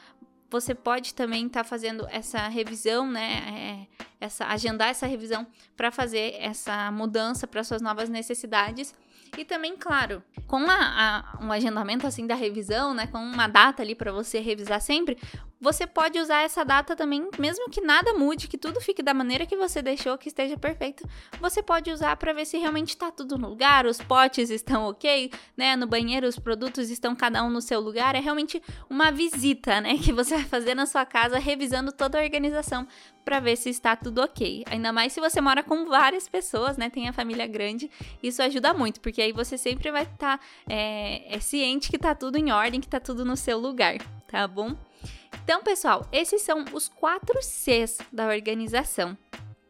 você 0.51 0.75
pode 0.75 1.15
também 1.15 1.47
estar 1.47 1.63
tá 1.63 1.69
fazendo 1.69 2.07
essa 2.11 2.47
revisão, 2.47 3.11
né? 3.11 3.89
É, 3.89 4.05
essa, 4.21 4.45
agendar 4.47 4.89
essa 4.89 5.07
revisão 5.07 5.47
para 5.75 5.91
fazer 5.91 6.37
essa 6.39 6.93
mudança 6.93 7.47
para 7.47 7.65
suas 7.65 7.81
novas 7.81 8.11
necessidades. 8.11 8.95
E 9.37 9.47
também, 9.47 9.75
claro, 9.79 10.23
com 10.47 10.59
a, 10.59 11.39
a, 11.39 11.39
um 11.43 11.51
agendamento 11.51 12.07
assim 12.07 12.27
da 12.27 12.35
revisão, 12.35 12.93
né? 12.93 13.07
Com 13.07 13.17
uma 13.17 13.49
data 13.49 13.83
ali 13.83 13.95
para 13.95 14.13
você 14.13 14.41
revisar 14.41 14.81
sempre, 14.83 15.17
você 15.63 15.87
pode 15.87 16.19
usar 16.19 16.43
essa 16.43 16.65
data 16.65 16.97
também, 16.97 17.29
mesmo 17.39 17.71
que 17.71 17.81
nada 17.81 18.13
mude, 18.15 18.49
que 18.49 18.59
tudo 18.59 18.81
fique 18.81 19.01
da 19.01 19.15
maneira 19.15 19.47
que 19.47 19.57
você 19.57 19.81
deixou, 19.81 20.19
que 20.19 20.27
esteja 20.27 20.57
perfeito, 20.57 21.09
você 21.41 21.63
pode 21.63 21.89
usar 21.89 22.17
para 22.17 22.33
ver 22.33 22.45
se 22.45 22.59
realmente 22.59 22.89
está 22.89 23.13
tudo 23.13 23.39
no 23.39 23.49
lugar, 23.49 23.87
os 23.87 23.99
potes 23.99 24.51
estão 24.51 24.89
ok, 24.89 25.31
né? 25.57 25.77
No 25.77 25.87
banheiro 25.87 26.27
os 26.27 26.37
produtos 26.37 26.91
estão 26.91 27.15
cada 27.15 27.45
um 27.45 27.49
no 27.49 27.61
seu 27.61 27.79
lugar. 27.79 28.17
É 28.17 28.19
realmente 28.19 28.61
uma 28.91 29.13
visita, 29.13 29.81
né? 29.81 29.97
Que 30.03 30.13
você 30.13 30.35
vai 30.35 30.45
fazer 30.45 30.75
na 30.75 30.85
sua 30.85 31.07
casa, 31.07 31.39
revisando 31.39 31.93
toda 31.93 32.19
a 32.19 32.25
organização 32.25 32.85
para 33.25 33.39
ver 33.39 33.55
se 33.55 33.71
está 33.71 33.95
tudo 33.95 34.21
ok. 34.21 34.65
Ainda 34.69 34.93
mais 34.93 35.13
se 35.13 35.21
você 35.21 35.41
mora 35.41 35.63
com 35.63 35.87
várias 35.87 36.29
pessoas, 36.29 36.77
né? 36.77 36.91
Tem 36.91 37.09
a 37.09 37.13
família 37.13 37.47
grande, 37.47 37.89
isso 38.21 38.43
ajuda 38.43 38.75
muito, 38.75 39.01
porque 39.01 39.23
aí 39.23 39.31
você 39.31 39.57
sempre 39.57 39.93
vai 39.93 40.03
estar 40.03 40.39
tá, 40.39 40.45
é, 40.69 41.37
é 41.37 41.39
ciente 41.39 41.89
que 41.89 41.97
está 41.97 42.17
tudo 42.17 42.37
em 42.37 42.51
ordem, 42.51 42.81
que 42.81 42.89
está 42.89 42.99
tudo 42.99 43.25
no 43.25 43.37
seu 43.37 43.61
lugar, 43.61 43.99
tá 44.27 44.49
bom? 44.49 44.77
Então, 45.45 45.61
pessoal, 45.63 46.07
esses 46.13 46.41
são 46.43 46.65
os 46.73 46.89
quatro 46.89 47.43
Cs 47.43 47.99
da 48.13 48.29
organização. 48.29 49.19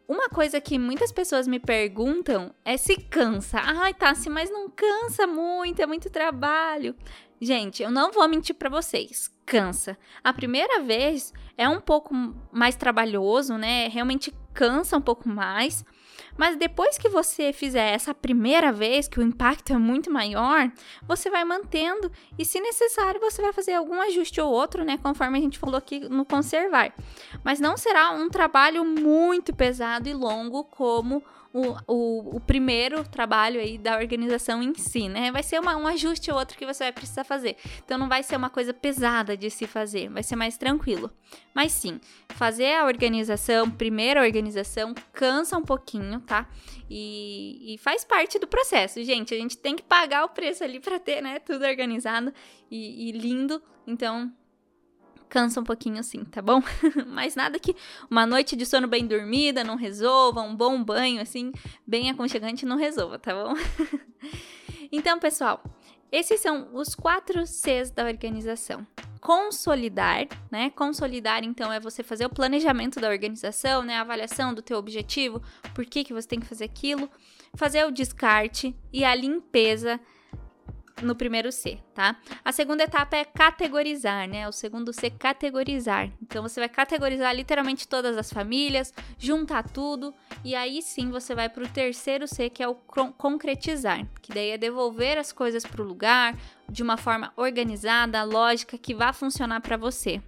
Uma 0.06 0.28
coisa 0.28 0.60
que 0.60 0.78
muitas 0.78 1.10
pessoas 1.10 1.48
me 1.48 1.58
perguntam 1.58 2.54
é 2.62 2.76
se 2.76 2.96
cansa. 2.96 3.58
Ai, 3.58 3.94
Tassi, 3.94 4.28
mas 4.28 4.50
não 4.50 4.68
cansa 4.68 5.26
muito, 5.26 5.80
é 5.80 5.86
muito 5.86 6.10
trabalho. 6.10 6.94
Gente, 7.40 7.82
eu 7.82 7.90
não 7.90 8.12
vou 8.12 8.28
mentir 8.28 8.54
para 8.54 8.68
vocês, 8.68 9.30
cansa. 9.46 9.96
A 10.22 10.32
primeira 10.32 10.82
vez 10.82 11.32
é 11.56 11.66
um 11.66 11.80
pouco 11.80 12.14
mais 12.52 12.76
trabalhoso, 12.76 13.56
né? 13.56 13.88
Realmente 13.88 14.32
cansa 14.52 14.98
um 14.98 15.00
pouco 15.00 15.26
mais. 15.28 15.82
Mas 16.36 16.56
depois 16.56 16.98
que 16.98 17.08
você 17.08 17.52
fizer 17.52 17.94
essa 17.94 18.14
primeira 18.14 18.72
vez, 18.72 19.08
que 19.08 19.18
o 19.18 19.22
impacto 19.22 19.72
é 19.72 19.78
muito 19.78 20.10
maior, 20.10 20.70
você 21.06 21.30
vai 21.30 21.44
mantendo 21.44 22.10
e, 22.38 22.44
se 22.44 22.60
necessário, 22.60 23.20
você 23.20 23.42
vai 23.42 23.52
fazer 23.52 23.74
algum 23.74 24.00
ajuste 24.00 24.40
ou 24.40 24.50
outro, 24.50 24.84
né? 24.84 24.98
Conforme 24.98 25.38
a 25.38 25.40
gente 25.40 25.58
falou 25.58 25.76
aqui 25.76 26.00
no 26.00 26.24
conservar. 26.24 26.92
Mas 27.44 27.60
não 27.60 27.76
será 27.76 28.10
um 28.10 28.28
trabalho 28.28 28.84
muito 28.84 29.54
pesado 29.54 30.08
e 30.08 30.14
longo 30.14 30.64
como 30.64 31.22
o, 31.52 31.76
o, 31.86 32.36
o, 32.36 32.40
primeiro 32.40 33.04
trabalho 33.04 33.60
aí 33.60 33.76
da 33.76 33.96
organização 33.96 34.62
em 34.62 34.74
si, 34.74 35.08
né? 35.08 35.30
Vai 35.30 35.42
ser 35.42 35.60
uma, 35.60 35.76
um 35.76 35.86
ajuste 35.86 36.30
ou 36.30 36.38
outro 36.38 36.56
que 36.56 36.64
você 36.64 36.84
vai 36.84 36.92
precisar 36.92 37.24
fazer. 37.24 37.56
Então 37.84 37.98
não 37.98 38.08
vai 38.08 38.22
ser 38.22 38.36
uma 38.36 38.48
coisa 38.48 38.72
pesada 38.72 39.36
de 39.36 39.50
se 39.50 39.66
fazer, 39.66 40.08
vai 40.08 40.22
ser 40.22 40.34
mais 40.34 40.56
tranquilo. 40.56 41.10
Mas 41.54 41.72
sim, 41.72 42.00
fazer 42.30 42.74
a 42.76 42.86
organização, 42.86 43.70
primeira 43.70 44.22
organização, 44.22 44.94
cansa 45.12 45.58
um 45.58 45.62
pouquinho, 45.62 46.20
tá? 46.20 46.48
E, 46.88 47.74
e 47.74 47.78
faz 47.78 48.04
parte 48.04 48.38
do 48.38 48.46
processo, 48.46 49.02
gente. 49.04 49.34
A 49.34 49.36
gente 49.36 49.58
tem 49.58 49.76
que 49.76 49.82
pagar 49.82 50.24
o 50.24 50.30
preço 50.30 50.64
ali 50.64 50.80
para 50.80 50.98
ter, 50.98 51.20
né? 51.20 51.38
Tudo 51.38 51.66
organizado 51.66 52.32
e, 52.70 53.08
e 53.08 53.12
lindo. 53.12 53.62
Então, 53.86 54.32
cansa 55.32 55.58
um 55.58 55.64
pouquinho 55.64 56.02
sim, 56.04 56.24
tá 56.24 56.42
bom? 56.42 56.62
Mas 57.08 57.34
nada 57.34 57.58
que 57.58 57.74
uma 58.10 58.26
noite 58.26 58.54
de 58.54 58.66
sono 58.66 58.86
bem 58.86 59.06
dormida 59.06 59.64
não 59.64 59.76
resolva, 59.76 60.42
um 60.42 60.54
bom 60.54 60.84
banho 60.84 61.22
assim, 61.22 61.52
bem 61.86 62.10
aconchegante 62.10 62.66
não 62.66 62.76
resolva, 62.76 63.18
tá 63.18 63.32
bom? 63.32 63.54
então, 64.92 65.18
pessoal, 65.18 65.64
esses 66.10 66.38
são 66.38 66.68
os 66.74 66.94
quatro 66.94 67.46
Cs 67.46 67.90
da 67.90 68.04
organização. 68.04 68.86
Consolidar, 69.22 70.28
né? 70.50 70.68
Consolidar, 70.68 71.42
então, 71.44 71.72
é 71.72 71.80
você 71.80 72.02
fazer 72.02 72.26
o 72.26 72.30
planejamento 72.30 73.00
da 73.00 73.08
organização, 73.08 73.82
né? 73.82 73.96
A 73.96 74.02
avaliação 74.02 74.52
do 74.52 74.60
teu 74.60 74.76
objetivo, 74.76 75.40
por 75.74 75.86
que, 75.86 76.04
que 76.04 76.12
você 76.12 76.28
tem 76.28 76.40
que 76.40 76.46
fazer 76.46 76.64
aquilo. 76.64 77.08
Fazer 77.54 77.86
o 77.86 77.90
descarte 77.90 78.76
e 78.92 79.02
a 79.02 79.14
limpeza 79.14 79.98
no 81.02 81.14
primeiro 81.14 81.50
C, 81.52 81.78
tá? 81.94 82.16
A 82.44 82.52
segunda 82.52 82.84
etapa 82.84 83.16
é 83.16 83.24
categorizar, 83.24 84.28
né? 84.28 84.48
O 84.48 84.52
segundo 84.52 84.92
C, 84.92 85.10
categorizar. 85.10 86.10
Então 86.22 86.42
você 86.42 86.60
vai 86.60 86.68
categorizar 86.68 87.34
literalmente 87.34 87.86
todas 87.86 88.16
as 88.16 88.32
famílias, 88.32 88.92
juntar 89.18 89.68
tudo 89.68 90.14
e 90.44 90.54
aí 90.54 90.80
sim 90.82 91.10
você 91.10 91.34
vai 91.34 91.48
para 91.48 91.64
o 91.64 91.68
terceiro 91.68 92.26
C, 92.26 92.48
que 92.48 92.62
é 92.62 92.68
o 92.68 92.74
concretizar, 92.74 94.06
que 94.20 94.32
daí 94.32 94.50
é 94.50 94.58
devolver 94.58 95.18
as 95.18 95.32
coisas 95.32 95.64
para 95.64 95.82
o 95.82 95.84
lugar, 95.84 96.36
de 96.72 96.82
uma 96.82 96.96
forma 96.96 97.32
organizada, 97.36 98.24
lógica, 98.24 98.78
que 98.78 98.94
vá 98.94 99.12
funcionar 99.12 99.60
para 99.60 99.76
você. 99.76 100.22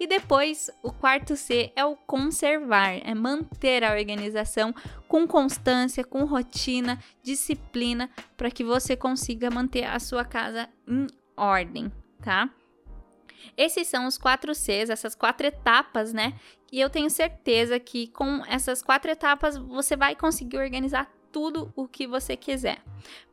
E 0.00 0.06
depois, 0.06 0.70
o 0.82 0.90
quarto 0.90 1.36
C 1.36 1.70
é 1.76 1.84
o 1.84 1.94
conservar, 1.94 2.94
é 3.04 3.14
manter 3.14 3.84
a 3.84 3.92
organização 3.92 4.74
com 5.06 5.28
constância, 5.28 6.02
com 6.02 6.24
rotina, 6.24 6.98
disciplina, 7.22 8.10
para 8.36 8.50
que 8.50 8.64
você 8.64 8.96
consiga 8.96 9.50
manter 9.50 9.84
a 9.84 10.00
sua 10.00 10.24
casa 10.24 10.68
em 10.88 11.06
ordem, 11.36 11.92
tá? 12.22 12.48
Esses 13.56 13.86
são 13.86 14.06
os 14.06 14.16
quatro 14.16 14.54
Cs, 14.54 14.88
essas 14.88 15.14
quatro 15.14 15.46
etapas, 15.46 16.12
né? 16.12 16.34
E 16.70 16.80
eu 16.80 16.88
tenho 16.88 17.10
certeza 17.10 17.78
que 17.78 18.08
com 18.08 18.42
essas 18.46 18.82
quatro 18.82 19.10
etapas 19.10 19.58
você 19.58 19.94
vai 19.94 20.16
conseguir 20.16 20.56
organizar 20.56 21.10
tudo 21.30 21.72
o 21.76 21.86
que 21.86 22.06
você 22.06 22.36
quiser. 22.36 22.82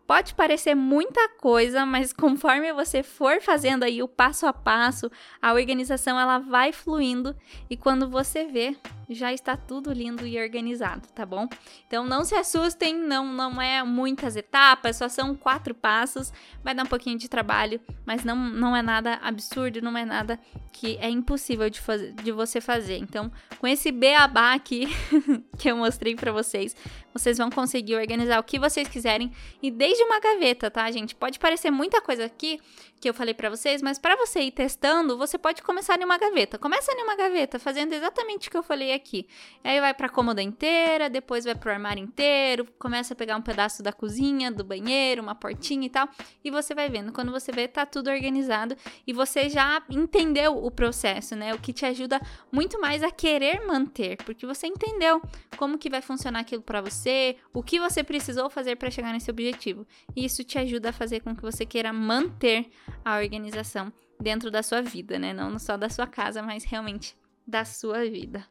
Pode 0.10 0.34
parecer 0.34 0.74
muita 0.74 1.30
coisa, 1.38 1.86
mas 1.86 2.12
conforme 2.18 2.74
você 2.74 3.04
for 3.04 3.40
fazendo 3.40 3.84
aí 3.84 4.02
o 4.02 4.08
passo 4.08 4.48
a 4.48 4.52
passo, 4.52 5.12
a 5.40 5.54
organização 5.54 6.20
ela 6.20 6.40
vai 6.40 6.72
fluindo. 6.74 7.36
E 7.70 7.78
quando 7.78 8.10
você 8.10 8.46
vê, 8.46 8.76
já 9.10 9.34
está 9.34 9.58
tudo 9.58 9.92
lindo 9.92 10.26
e 10.26 10.40
organizado, 10.40 11.08
tá 11.10 11.26
bom? 11.26 11.48
Então 11.88 12.06
não 12.06 12.24
se 12.24 12.36
assustem, 12.36 12.96
não 12.96 13.26
não 13.26 13.62
é 13.62 13.84
muitas 13.84 14.36
etapas, 14.36 14.98
só 14.98 15.10
são 15.10 15.36
quatro 15.36 15.74
passos, 15.74 16.32
vai 16.64 16.76
dar 16.76 16.84
um 16.84 16.88
pouquinho 16.88 17.18
de 17.18 17.28
trabalho, 17.28 17.82
mas 18.06 18.24
não, 18.24 18.36
não 18.36 18.76
é 18.76 18.82
nada 18.82 19.20
absurdo, 19.22 19.82
não 19.82 19.98
é 19.98 20.06
nada 20.06 20.40
que 20.72 20.98
é 20.98 21.10
impossível 21.10 21.70
de, 21.70 21.80
fazer, 21.80 22.14
de 22.14 22.32
você 22.32 22.62
fazer. 22.62 22.98
Então, 22.98 23.32
com 23.58 23.68
esse 23.68 23.92
beabá 23.92 24.54
aqui 24.54 24.88
que 25.58 25.70
eu 25.70 25.76
mostrei 25.76 26.16
para 26.16 26.32
vocês, 26.32 26.76
vocês 27.14 27.38
vão 27.38 27.50
conseguir 27.50 27.96
organizar 27.96 28.40
o 28.40 28.44
que 28.44 28.60
vocês 28.60 28.88
quiserem 28.88 29.32
e 29.62 29.72
desde 29.72 30.04
uma 30.04 30.20
gaveta, 30.20 30.70
tá, 30.70 30.90
gente? 30.92 31.16
Pode 31.16 31.40
parecer 31.40 31.72
muita 31.72 32.02
coisa 32.02 32.26
aqui 32.26 32.60
que 33.00 33.10
eu 33.10 33.14
falei 33.14 33.34
para 33.34 33.50
vocês, 33.50 33.82
mas 33.82 33.98
para 33.98 34.16
você 34.18 34.42
ir 34.42 34.52
testando, 34.52 35.18
você 35.18 35.38
pode 35.38 35.62
começar 35.64 36.00
em 36.00 36.04
uma 36.04 36.18
gaveta. 36.18 36.58
Começa 36.58 36.92
em 36.92 37.04
uma 37.04 37.16
gaveta, 37.16 37.58
fazendo 37.58 37.94
exatamente 37.94 38.48
o 38.48 38.52
que 38.52 38.58
eu 38.58 38.64
falei 38.64 38.94
aqui. 38.94 39.26
Aí 39.64 39.80
vai 39.80 39.94
para 39.94 40.10
cômoda 40.10 40.42
inteira, 40.42 41.10
depois 41.10 41.46
vai 41.46 41.56
pro 41.56 41.72
armário 41.72 42.04
inteiro, 42.04 42.68
começa 42.78 43.14
a 43.14 43.18
pegar 43.18 43.38
um 43.38 43.42
pedaço 43.42 43.82
da 43.82 43.94
cozinha, 43.94 44.52
do 44.52 44.64
banheiro, 44.64 45.22
uma 45.22 45.34
portinha 45.34 45.86
e 45.86 45.90
tal, 45.90 46.10
e 46.44 46.52
você 46.52 46.76
vai 46.76 46.90
vendo. 46.90 47.14
Quando 47.14 47.32
você 47.32 47.52
vê, 47.52 47.68
tá 47.68 47.86
tudo 47.86 48.10
organizado 48.10 48.76
e 49.08 49.14
você 49.14 49.50
já 49.50 49.82
entendeu 49.90 50.64
o 50.64 50.70
processo, 50.70 51.36
né? 51.36 51.54
O 51.54 51.60
que 51.60 51.72
te 51.72 51.86
ajuda 51.86 52.20
muito 52.52 52.80
mais 52.82 53.02
a 53.02 53.12
querer 53.12 53.66
manter, 53.66 54.18
porque 54.24 54.46
você 54.46 54.68
entendeu 54.68 55.22
como 55.58 55.78
que 55.78 55.90
vai 55.90 56.02
funcionar 56.02 56.42
aquilo 56.42 56.62
para 56.62 56.82
você, 56.82 57.38
o 57.54 57.64
que 57.64 57.80
você 57.80 58.04
precisou 58.04 58.50
fazer 58.50 58.76
para 58.76 58.92
chegar 58.92 59.14
nesse 59.14 59.32
objetivo. 59.32 59.88
E 60.16 60.26
isso 60.26 60.44
te 60.44 60.58
ajuda 60.58 60.90
a 60.90 60.94
fazer 60.94 61.22
com 61.22 61.36
que 61.36 61.42
você 61.42 61.66
queira 61.66 61.94
manter 61.94 62.70
a 63.04 63.18
organização 63.18 63.92
dentro 64.22 64.52
da 64.52 64.62
sua 64.62 64.82
vida, 64.82 65.18
né? 65.18 65.34
Não 65.34 65.58
só 65.58 65.78
da 65.78 65.90
sua 65.90 66.08
casa, 66.08 66.42
mas 66.42 66.64
realmente 66.64 67.16
da 67.48 67.66
sua 67.66 68.02
vida. 68.10 68.46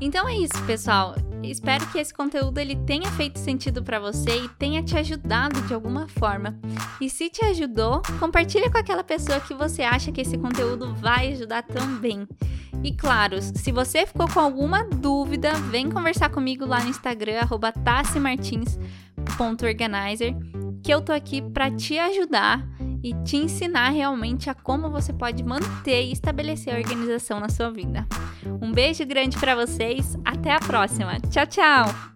Então 0.00 0.28
é 0.28 0.36
isso, 0.36 0.60
pessoal. 0.66 1.14
Espero 1.42 1.86
que 1.88 1.98
esse 1.98 2.12
conteúdo 2.12 2.58
ele 2.58 2.76
tenha 2.84 3.10
feito 3.12 3.38
sentido 3.38 3.82
para 3.82 3.98
você 4.00 4.44
e 4.44 4.48
tenha 4.48 4.82
te 4.82 4.96
ajudado 4.96 5.60
de 5.62 5.74
alguma 5.74 6.08
forma. 6.08 6.58
E 7.00 7.10
se 7.10 7.28
te 7.28 7.44
ajudou, 7.44 8.00
compartilha 8.18 8.70
com 8.70 8.78
aquela 8.78 9.04
pessoa 9.04 9.40
que 9.40 9.52
você 9.54 9.82
acha 9.82 10.10
que 10.10 10.22
esse 10.22 10.38
conteúdo 10.38 10.94
vai 10.94 11.32
ajudar 11.32 11.62
também. 11.62 12.26
E 12.82 12.92
claro, 12.92 13.40
se 13.40 13.70
você 13.72 14.04
ficou 14.06 14.28
com 14.28 14.40
alguma 14.40 14.84
dúvida, 14.84 15.54
vem 15.54 15.90
conversar 15.90 16.28
comigo 16.30 16.66
lá 16.66 16.82
no 16.82 16.90
Instagram 16.90 17.40
@tassemartins.organizer, 17.84 20.34
que 20.82 20.92
eu 20.92 21.00
tô 21.00 21.12
aqui 21.12 21.40
para 21.40 21.70
te 21.70 21.96
ajudar 21.98 22.66
e 23.04 23.12
te 23.22 23.36
ensinar 23.36 23.90
realmente 23.90 24.48
a 24.48 24.54
como 24.54 24.88
você 24.88 25.12
pode 25.12 25.44
manter 25.44 26.04
e 26.04 26.12
estabelecer 26.12 26.74
a 26.74 26.78
organização 26.78 27.38
na 27.38 27.50
sua 27.50 27.70
vida. 27.70 28.06
Um 28.62 28.72
beijo 28.72 29.04
grande 29.04 29.36
para 29.36 29.54
vocês, 29.54 30.16
até 30.24 30.52
a 30.52 30.58
próxima. 30.58 31.20
Tchau, 31.30 31.46
tchau. 31.46 32.13